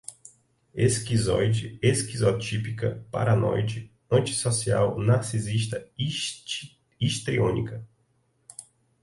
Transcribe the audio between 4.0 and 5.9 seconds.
antissocial, narcisista,